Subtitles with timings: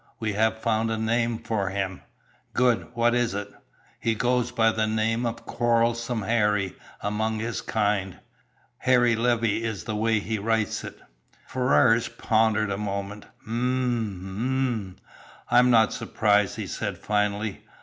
[0.19, 2.01] We have found a name for him."
[2.55, 2.87] "Good!
[2.95, 3.53] What is it?"
[3.99, 8.17] "He goes by the name of 'Quarrelsome Harry' among his kind.
[8.79, 10.99] Harry Levey is the way he writes it."
[11.45, 14.95] Ferrars pondered a moment "M m
[15.51, 17.61] I'm not surprised," he said finally.